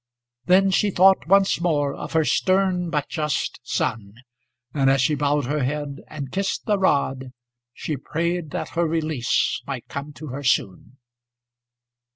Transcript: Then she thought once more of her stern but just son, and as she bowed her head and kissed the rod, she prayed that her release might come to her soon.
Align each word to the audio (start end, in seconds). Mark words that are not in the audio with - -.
Then 0.45 0.71
she 0.71 0.89
thought 0.89 1.27
once 1.27 1.61
more 1.61 1.93
of 1.93 2.13
her 2.13 2.25
stern 2.25 2.89
but 2.89 3.07
just 3.07 3.59
son, 3.61 4.15
and 4.73 4.89
as 4.89 4.99
she 4.99 5.13
bowed 5.13 5.45
her 5.45 5.63
head 5.63 5.99
and 6.07 6.31
kissed 6.31 6.65
the 6.65 6.79
rod, 6.79 7.31
she 7.71 7.97
prayed 7.97 8.49
that 8.49 8.69
her 8.69 8.87
release 8.87 9.61
might 9.67 9.87
come 9.89 10.11
to 10.13 10.29
her 10.29 10.41
soon. 10.41 10.97